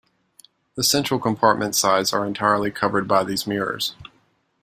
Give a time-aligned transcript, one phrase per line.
[0.73, 3.93] The central compartment sides are entirely covered by these mirrors.